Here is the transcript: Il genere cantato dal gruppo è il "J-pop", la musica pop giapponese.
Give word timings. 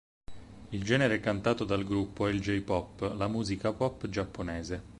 Il 0.71 0.83
genere 0.83 1.19
cantato 1.19 1.63
dal 1.63 1.83
gruppo 1.85 2.25
è 2.25 2.31
il 2.31 2.41
"J-pop", 2.41 3.01
la 3.15 3.27
musica 3.27 3.71
pop 3.71 4.07
giapponese. 4.09 4.83